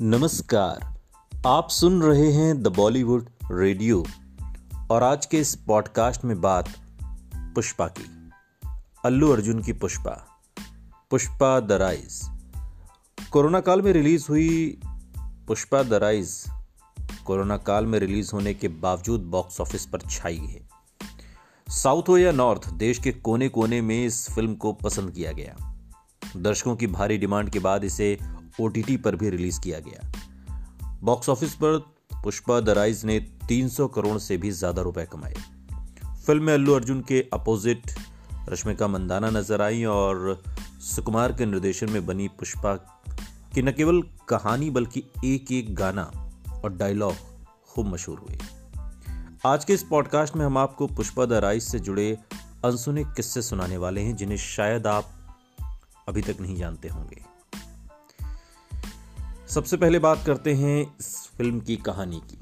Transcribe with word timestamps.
नमस्कार। 0.00 1.00
आप 1.46 1.68
सुन 1.68 2.02
रहे 2.02 2.32
हैं 2.32 2.62
द 2.62 2.66
बॉलीवुड 2.66 3.28
रेडियो 3.52 4.06
और 4.90 5.02
आज 5.02 5.26
के 5.26 5.38
इस 5.38 5.54
पॉडकास्ट 5.54 6.24
में 6.24 6.40
बात 6.40 6.68
पुष्पा 7.54 7.86
की। 7.86 8.30
अल्लू 9.04 9.32
अर्जुन 9.32 9.62
की 9.62 9.72
Pushpa. 9.72 10.40
Pushpa 11.10 11.60
the 11.60 11.72
rise 11.72 12.20
corona 13.30 13.60
काल 13.60 13.82
में 13.82 13.92
रिलीज़ 13.92 14.26
हुई 14.28 14.80
पुष्पा 15.20 15.82
द 15.82 15.94
राइज 15.94 16.44
कोरोना 17.26 17.56
काल 17.56 17.86
में 17.86 17.98
रिलीज़ 17.98 18.30
होने 18.32 18.54
के 18.54 18.68
बावजूद 18.68 19.20
बॉक्स 19.20 19.60
ऑफ़िस 19.60 19.86
पर 19.86 19.98
छाई 20.00 20.36
है। 20.36 20.68
साउथ 21.68 22.02
हो 22.08 22.18
या 22.18 22.32
नॉर्थ, 22.32 22.70
देश 22.70 22.98
के 22.98 23.12
कोने 23.12 23.48
कोने 23.48 23.80
में 23.80 24.06
इस 24.06 24.30
फ़िल्म 24.30 24.54
को 24.54 24.72
पसंद 24.72 25.10
किया 25.10 25.32
गया। 25.32 25.72
दर्शकों 26.36 26.76
की 26.76 26.86
भारी 26.86 27.18
डिमांड 27.18 27.50
के 27.50 27.58
बाद 27.58 27.84
इसे 27.84 28.18
ओटीटी 28.60 28.96
पर 28.96 29.16
भी 29.16 29.30
रिलीज़ 29.30 29.60
किया 29.60 29.78
गया। 29.80 30.12
बॉक्स 31.02 31.28
ऑफ़िस 31.28 31.54
पर 31.54 31.78
पुष्पा 32.22 32.60
द 32.60 32.68
राइज 32.68 33.04
ने 33.04 33.20
300 33.48 33.88
करोड़ 33.88 34.18
से 34.18 34.36
भी 34.36 34.50
ज़्यादा 34.50 34.82
रुपए 34.82 35.06
कमाए। 35.12 35.34
फ़िल्म 36.26 36.42
में 36.42 36.54
अल्लू 36.54 36.72
अर्जुन 36.72 37.00
के 37.00 37.28
अपोजिट 37.32 37.82
रश्मिका 38.48 38.88
मंदाना 38.88 39.30
नज़र 39.30 39.62
आई 39.62 39.84
और 39.84 40.42
सुकुमार 40.80 41.32
के 41.32 41.46
निर्देशन 41.46 41.90
में 41.90 42.06
बनी 42.06 42.28
पुष्पा 42.28 42.74
की 43.54 43.62
न 43.62 43.72
केवल 43.72 44.02
कहानी 44.28 44.70
बल्कि 44.70 45.02
एक 45.24 45.52
एक 45.52 45.74
गाना 45.74 46.02
और 46.64 46.72
डायलॉग 46.72 47.14
खूब 47.66 47.86
मशहूर 47.86 48.18
हुए 48.18 48.38
आज 49.46 49.64
के 49.64 49.74
इस 49.74 49.82
पॉडकास्ट 49.82 50.36
में 50.36 50.46
हम 50.46 50.58
आपको 50.58 50.86
पुष्पा 50.86 51.24
द 51.26 51.32
राइज 51.32 51.62
से 51.62 51.78
जुड़े 51.78 52.18
अनसुने 52.64 53.04
किस्से 53.04 53.42
सुनाने 53.42 53.76
वाले 53.76 54.00
हैं, 54.00 54.16
जिन्हें 54.16 54.38
शायद 54.38 54.86
आप 54.86 55.04
अभी 56.08 56.22
तक 56.22 56.36
नहीं 56.40 56.56
जानते 56.56 56.88
होंगे। 56.88 57.35
सबसे 59.48 59.76
पहले 59.76 59.98
बात 59.98 60.22
करते 60.26 60.54
हैं 60.54 60.96
इस 61.00 61.30
फ़िल्म 61.36 61.60
की 61.60 61.76
कहानी 61.76 62.16
की। 62.16 62.38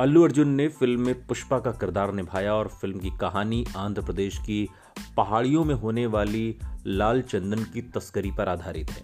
अल्लू 0.00 0.24
अर्जुन 0.24 0.48
ने 0.48 0.68
फ़िल्म 0.68 1.00
में 1.00 1.26
पुष्पा 1.26 1.58
का 1.58 1.70
किरदार 1.70 2.12
निभाया 2.12 2.54
और 2.54 2.68
फ़िल्म 2.68 2.98
की 2.98 3.10
कहानी 3.10 3.66
आंध्र 3.76 4.02
प्रदेश 4.02 4.38
की 4.38 4.68
पहाड़ियों 5.16 5.64
में 5.64 5.74
होने 5.74 6.06
वाली 6.06 6.58
लाल 6.86 7.22
चंदन 7.22 7.64
की 7.64 7.82
तस्करी 7.82 8.30
पर 8.30 8.48
आधारित 8.48 8.90
है। 8.90 9.02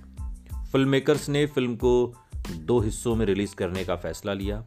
फ़िल्म 0.65 0.89
मेकर्स 0.89 1.29
ने 1.29 1.47
फ़िल्म 1.47 1.77
को 1.77 2.15
दो 2.51 2.81
हिस्सों 2.81 3.17
में 3.17 3.27
रिलीज़ 3.27 3.55
करने 3.55 3.85
का 3.85 3.97
फैसला 3.97 4.33
लिया। 4.33 4.65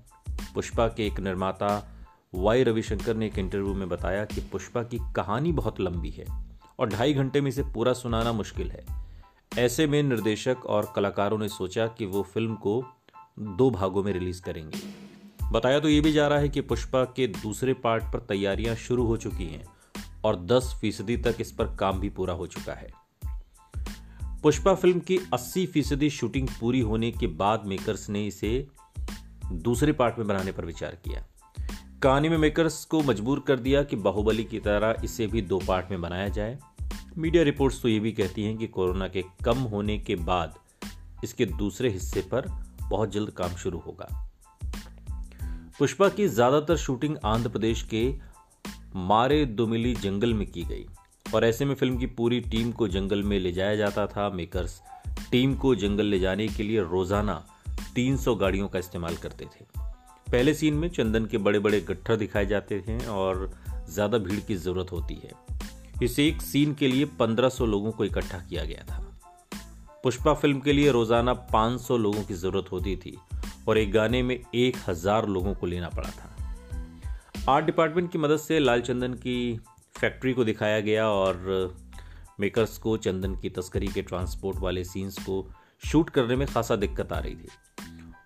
पुष्पा 0.56 0.88
के 0.88 1.08
एक 1.08 1.20
निर्माता 1.20 1.92
वाई 2.36 2.64
रविशंकर 2.64 3.16
ने 3.16 3.26
एक 3.26 3.40
इंटरव्यू 3.40 3.74
में 3.74 3.90
बताया 3.90 4.26
कि 4.26 4.42
पुष्पा 4.42 4.84
की 4.84 5.00
कहानी 5.16 5.52
बहुत 5.52 5.80
लंबी 5.80 6.10
है 6.10 6.26
और 6.80 6.90
ढाई 6.90 7.14
घंटे 7.14 7.42
में 7.42 7.50
इसे 7.50 7.64
पूरा 7.64 7.94
सुनाना 7.94 8.34
मुश्किल 8.34 8.72
है। 8.72 9.05
ऐसे 9.58 9.88
में 9.88 10.04
निर्देशक 10.04 10.58
और 10.66 10.94
कलाकारों 10.96 11.38
ने 11.38 11.50
सोचा 11.50 11.88
कि 11.88 12.06
वो 12.06 12.24
फ़िल्म 12.24 12.56
को 12.56 12.86
दो 13.40 13.70
भागों 13.70 14.04
में 14.04 14.14
रिलीज़ 14.14 14.42
करेंगे। 14.42 14.78
बताया 15.52 15.80
तो 15.80 15.90
ये 15.90 16.02
भी 16.02 16.12
जा 16.12 16.28
रहा 16.28 16.40
है 16.40 16.50
कि 16.50 16.62
पुष्पा 16.62 17.04
के 17.04 17.28
दूसरे 17.28 17.74
पार्ट 17.74 18.04
पर 18.04 18.20
तैयारियाँ 18.20 18.76
शुरू 18.76 19.06
हो 19.06 19.18
चुकी 19.18 19.46
हैं 19.46 19.66
और 20.26 20.36
10 20.36 20.76
फ़ीसदी 20.82 21.18
तक 21.18 21.36
इस 21.40 21.52
पर 21.52 21.76
काम 21.76 22.00
भी 22.00 22.10
पूरा 22.10 22.34
हो 22.34 22.48
चुका 22.48 22.74
है। 22.74 22.92
पुष्पा 24.44 24.76
फ़िल्म 24.76 25.00
की 25.00 25.20
80 25.34 25.66
फ़ीसदी 25.66 26.10
शूटिंग 26.10 26.48
पूरी 26.60 26.80
होने 26.80 27.12
के 27.12 27.28
बाद 27.28 27.64
मेकर्स 27.66 28.10
ने 28.10 28.28
इसे 28.28 28.68
दूसरे 29.52 29.92
पार्ट 29.92 30.18
में 30.18 30.28
बनाने 30.28 30.52
पर 30.52 30.66
विचार 30.66 30.98
किया। 31.06 31.26
कहानी 32.04 32.30
में 32.30 32.38
मेकर्स 32.38 32.86
को 32.86 33.02
मजबूर 33.02 33.40
कर 33.40 33.60
दिया 33.60 33.84
कि 33.84 33.96
बाहुबली 33.96 34.44
की 34.44 34.60
तरह 34.60 35.02
इसे 35.04 35.28
भी 35.28 35.42
दो 35.42 35.60
पार्ट 35.68 35.92
में 35.92 36.02
बनाया 36.02 36.28
जाए। 36.28 36.60
मीडिया 37.18 37.44
रिपोर्ट्स 37.44 37.82
तो 37.82 37.88
ये 37.88 38.00
भी 38.00 38.12
कहती 38.12 38.44
हैं 38.44 38.58
कि 38.58 38.68
कोरोना 38.68 39.08
के 39.08 39.24
कम 39.46 39.58
होने 39.72 39.98
के 39.98 40.16
बाद 40.22 40.54
इसके 41.24 41.46
दूसरे 41.46 41.90
हिस्से 41.90 42.22
पर 42.32 42.48
बहुत 42.82 43.12
जल्द 43.12 43.30
काम 43.30 43.56
शुरू 43.56 43.80
होगा। 43.80 44.08
पुष्पा 45.80 46.10
की 46.10 46.28
ज़्यादातर 46.28 46.78
शूटिंग 46.78 47.16
आंध्र 47.26 47.50
प्रदेश 47.50 47.84
के 47.94 48.04
मारे 48.98 49.46
दुमिली 49.46 49.94
जंगल 49.96 50.34
में 50.34 50.46
की 50.48 50.64
गई 50.64 50.86
और 51.26 51.46
ऐसे 51.46 51.66
में 51.66 51.74
फ़िल्म 51.76 51.98
की 51.98 52.06
पूरी 52.18 52.40
टीम 52.42 52.72
को 52.72 52.88
जंगल 52.88 53.24
में 53.24 53.40
ले 53.40 53.52
जाया 53.52 53.76
जाता 53.76 54.06
था। 54.08 54.30
मेकर्स 54.30 54.80
टीम 55.32 55.56
को 55.56 55.74
जंगल 55.76 56.06
ले 56.06 56.20
जाने 56.20 56.48
के 56.48 56.64
लिए 56.64 56.82
रोज़ाना 56.82 57.44
300 57.96 58.36
गाड़ियों 58.36 58.68
का 58.68 58.80
इस्तेमाल 58.80 59.16
करते 59.16 59.46
थे। 59.46 59.66
पहले 60.28 60.54
सीन 60.54 60.74
में 60.74 60.90
चंदन 60.90 61.26
के 61.26 61.38
बड़े 61.40 61.60
बड़े 61.60 61.82
गट्ठर 61.82 62.16
दिखाए 62.16 62.46
जाते 62.46 62.84
हैं 62.88 63.06
और 63.08 63.50
ज़्यादा 63.90 64.18
भीड़ 64.18 64.40
की 64.40 64.56
ज़रूरत 64.56 64.92
होती 64.92 65.16
है। 65.16 65.55
इस 66.04 66.20
एक 66.20 66.42
सीन 66.42 66.74
के 66.74 66.88
लिए 66.88 67.06
1500 67.06 67.66
लोगों 67.66 67.92
को 67.92 68.06
इकट्ठा 68.06 68.38
किया 68.38 68.64
गया 68.66 68.84
था। 68.84 69.02
पुष्पा 70.04 70.34
फ़िल्म 70.34 70.60
के 70.60 70.74
लिए 70.74 70.92
रोज़ाना 70.92 71.34
500 71.34 71.98
लोगों 71.98 72.24
की 72.24 72.34
ज़रूरत 72.34 72.72
होती 72.72 72.96
थी 72.96 73.18
और 73.68 73.78
एक 73.78 73.92
गाने 73.92 74.24
में 74.24 74.40
एक 74.56 74.78
हज़ार 74.88 75.28
लोगों 75.28 75.54
को 75.54 75.68
लेना 75.68 75.90
पड़ा 75.90 76.10
था। 76.10 76.32
आर्ट 77.50 77.66
डिपार्टमेंट 77.66 78.12
की 78.12 78.18
मदद 78.18 78.38
से 78.38 78.60
लाल 78.60 78.82
चंदन 78.82 79.14
की 79.14 79.60
फैक्ट्री 80.00 80.34
को 80.34 80.44
दिखाया 80.44 80.80
गया 80.80 81.08
और 81.10 81.76
मेकर्स 82.40 82.78
को 82.78 82.98
चंदन 82.98 83.36
की 83.36 83.50
तस्करी 83.50 83.88
के 83.88 84.02
ट्रांसपोर्ट 84.02 84.58
वाले 84.58 84.84
सीन्स 84.84 85.18
को 85.20 85.46
शूट 85.84 86.10
करने 86.10 86.36
में 86.36 86.48
खासा 86.48 86.76
दिक्कत 86.76 87.14
आ 87.14 87.20
रही 87.20 87.36
थी। 87.36 87.48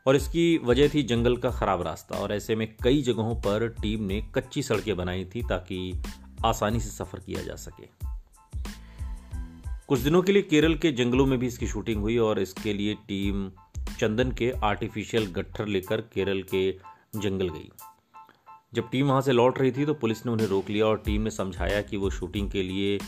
और 0.07 0.15
इसकी 0.15 0.57
वजह 0.57 0.89
थी 0.89 1.03
जंगल 1.03 1.37
का 1.37 1.51
खराब 1.51 1.81
रास्ता 1.81 2.15
और 2.15 2.33
ऐसे 2.33 2.55
में 2.55 2.67
कई 2.83 3.01
जगहों 3.01 3.35
पर 3.35 3.67
टीम 3.81 4.03
ने 4.03 4.21
कच्ची 4.35 4.63
सड़कें 4.63 4.97
बनाई 4.97 5.25
थी 5.25 5.43
ताकि 5.43 6.01
आसानी 6.45 6.79
से 6.79 6.89
सफ़र 6.89 7.19
किया 7.19 7.41
जा 7.41 7.55
सके। 7.55 7.87
कुछ 9.87 9.99
दिनों 9.99 10.21
के 10.21 10.31
लिए 10.31 10.41
केरल 10.41 10.75
के 10.75 10.91
जंगलों 10.91 11.25
में 11.25 11.39
भी 11.39 11.47
इसकी 11.47 11.67
शूटिंग 11.67 12.01
हुई 12.01 12.17
और 12.17 12.39
इसके 12.39 12.73
लिए 12.73 12.95
टीम 13.07 13.51
चंदन 13.99 14.31
के 14.31 14.51
आर्टिफिशियल 14.51 15.25
गट्ठर 15.25 15.65
लेकर 15.65 16.01
केरल 16.01 16.43
के 16.43 16.71
जंगल 17.15 17.49
गई। 17.49 17.69
जब 18.73 18.89
टीम 18.89 19.07
वहाँ 19.07 19.21
से 19.21 19.31
लौट 19.31 19.59
रही 19.59 19.71
थी 19.71 19.85
तो 19.85 19.93
पुलिस 19.93 20.25
ने 20.25 20.31
उन्हें 20.31 20.47
रोक 20.47 20.69
लिया 20.69 20.85
और 20.85 20.97
टीम 20.97 21.21
ने 21.21 21.31
समझाया 21.31 21.81
कि 21.81 21.97
वो 21.97 22.09
शूटिंग 22.09 22.51
के 22.51 22.63
लिए 22.63 22.99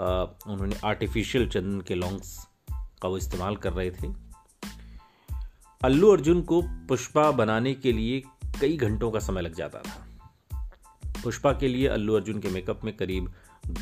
आ, 0.00 0.24
उन्होंने 0.46 0.76
आर्टिफिशियल 0.84 1.48
चंदन 1.48 1.80
के 1.80 1.94
लॉन्ग्स 1.94 2.46
का 3.02 3.08
वो 3.08 3.18
इस्तेमाल 3.18 3.56
कर 3.56 3.72
रहे 3.72 3.90
थे। 3.90 4.12
अल्लू 5.82 6.12
अर्जुन 6.12 6.42
को 6.42 6.62
पुष्पा 6.62 7.30
बनाने 7.30 7.74
के 7.74 7.92
लिए 7.92 8.22
कई 8.60 8.76
घंटों 8.76 9.10
का 9.10 9.18
समय 9.18 9.42
लग 9.42 9.54
जाता 9.54 9.78
था। 9.78 10.09
पुष्पा 11.22 11.52
के 11.52 11.68
लिए 11.68 11.86
अल्लू 11.88 12.14
अर्जुन 12.14 12.40
के 12.40 12.48
मेकअप 12.48 12.84
में 12.84 12.96
करीब 12.96 13.32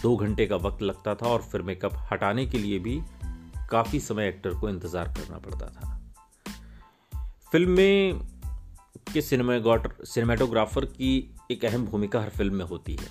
दो 0.02 0.16
घंटे 0.16 0.46
का 0.46 0.56
वक्त 0.56 0.82
लगता 0.82 1.14
था 1.14 1.26
और 1.26 1.42
फिर 1.42 1.62
मेकअप 1.62 1.94
हटाने 2.12 2.46
के 2.46 2.58
लिए 2.58 2.78
भी 2.78 3.00
काफ़ी 3.70 4.00
समय 4.00 4.28
एक्टर 4.28 4.54
को 4.54 4.68
इंतज़ार 4.68 5.08
करना 5.08 5.38
पड़ता 5.38 5.66
था। 5.66 5.94
फ़िल्म 7.52 7.70
में 7.70 8.20
के 9.12 9.20
सिनेमाटोग्राफर 9.20 10.84
की 10.84 11.34
एक 11.50 11.64
अहम 11.64 11.84
भूमिका 11.84 12.20
हर 12.20 12.28
फ़िल्म 12.28 12.54
में 12.54 12.64
होती 12.64 12.96
है। 12.96 13.06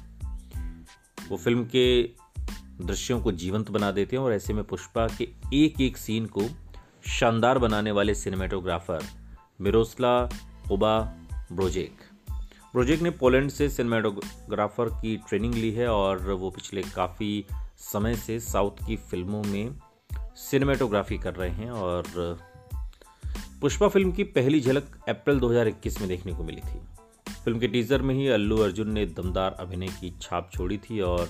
वो 1.30 1.38
फ़िल्म 1.38 1.64
के 1.66 2.04
दृश्यों 2.82 3.20
को 3.22 3.32
जीवंत 3.32 3.72
बना 3.72 3.92
देते 3.92 4.16
हैं 4.16 4.24
और 4.24 4.34
ऐसे 4.34 4.54
में 4.54 4.64
पुष्पा 4.64 5.08
के 5.08 5.28
एक 5.54 5.82
एक 5.82 5.98
सीन 5.98 6.26
को 6.26 6.44
शानदार 7.10 7.60
बनाने 7.60 7.92
वाले 7.92 8.16
सिनेमाटोग्राफर 8.16 9.04
मिरोस्ला 9.62 10.30
ओबा 10.72 11.00
ब्रोजेक। 11.52 11.92
प्रोजेक्ट 12.78 13.04
ने 13.04 13.10
पोलैंड 13.10 13.50
से 13.50 13.70
सिनेमाटोग्राफर 13.70 14.90
की 14.90 15.18
ट्रेनिंग 15.18 15.54
ली 15.54 15.72
है 15.72 15.88
और 15.88 16.34
वो 16.34 16.50
पिछले 16.50 16.82
काफ़ी 16.82 17.46
समय 17.78 18.16
से 18.16 18.40
साउथ 18.40 18.72
की 18.88 18.96
फ़िल्मों 18.96 19.44
में 19.44 19.76
सिनेमाटोग्राफी 20.36 21.18
कर 21.18 21.34
रहे 21.34 21.50
हैं 21.50 21.72
और 21.72 22.04
पुष्पा 23.62 23.88
फ़िल्म 23.88 24.12
की 24.12 24.24
पहली 24.24 24.62
झलक 24.62 24.84
अप्रैल 25.10 25.40
2021 25.40 26.00
में 26.00 26.10
देखने 26.10 26.34
को 26.34 26.44
मिली 26.44 26.62
थी। 26.62 26.80
फ़िल्म 27.34 27.60
के 27.60 27.68
टीजर 27.68 28.02
में 28.02 28.16
ही 28.16 28.28
अल्लू 28.28 28.58
अर्जुन 28.58 28.92
ने 28.92 29.06
दमदार 29.06 29.56
अभिनय 29.60 29.88
की 29.88 30.14
छाप 30.22 30.50
छोड़ी 30.54 30.78
थी 30.78 31.00
और 31.00 31.30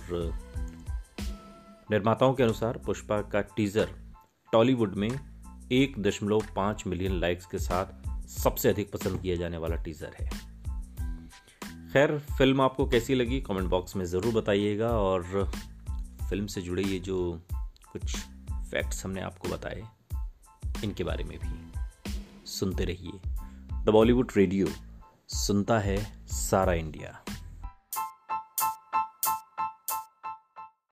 निर्माताओं 1.92 2.34
के 2.34 2.44
अनुसार 2.44 2.78
पुष्पा 2.78 3.22
का 3.22 3.42
टीजर 3.42 3.90
टॉलीवुड 4.52 4.96
में 4.96 5.10
एक 5.72 6.02
दशमलव 6.02 6.42
पाँच 6.56 6.84
मिलियन 6.88 7.20
लाइक्स 7.20 7.46
के 7.46 7.58
साथ 7.58 7.86
सबसे 8.28 8.70
अधिक 8.70 8.92
पसंद 8.92 9.22
किया 9.22 9.36
जाने 9.36 9.58
वाला 9.58 9.76
टीजर 9.76 10.14
है। 10.20 10.57
खैर, 11.94 12.18
फ़िल्म 12.38 12.62
आपको 12.62 12.86
कैसी 12.88 13.16
लगी? 13.16 13.40
कमेंट 13.42 13.70
बॉक्स 13.70 13.96
में 13.96 14.04
ज़रूर 14.06 14.34
बताइएगा 14.34 14.90
और 14.90 15.50
फ़िल्म 16.30 16.48
से 16.48 16.62
जुड़े 16.62 16.84
ये 16.84 17.00
जो 17.00 17.18
कुछ 17.92 18.16
फैक्ट्स 18.72 19.04
हमने 19.06 19.22
आपको 19.22 19.50
बताए, 19.50 19.84
इनके 20.84 21.04
बारे 21.04 21.24
में 21.24 21.38
भी 21.40 22.50
सुनते 22.50 22.86
रहिए। 22.86 23.20
द 23.86 23.90
बॉलीवुड 23.90 24.32
रेडियो, 24.38 24.68
सुनता 25.30 25.80
है 25.80 25.98
सारा 26.28 26.74
इंडिया। 26.74 27.20